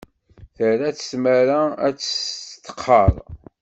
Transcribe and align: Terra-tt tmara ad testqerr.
Terra-tt 0.55 1.07
tmara 1.09 1.61
ad 1.87 1.95
testqerr. 1.97 3.13